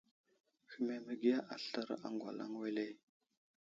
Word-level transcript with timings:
Həhme 0.71 0.97
məgiya 1.05 1.45
aslər 1.57 1.87
agwalaŋ 2.07 2.51
wele? 2.61 2.87